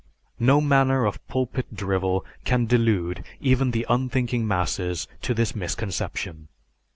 No 0.39 0.61
manner 0.61 1.05
of 1.05 1.23
pulpit 1.27 1.75
drivel 1.75 2.25
can 2.43 2.65
delude 2.65 3.23
even 3.39 3.69
the 3.69 3.85
unthinking 3.87 4.47
masses 4.47 5.07
to 5.21 5.35
this 5.35 5.55
misconception. 5.55 6.47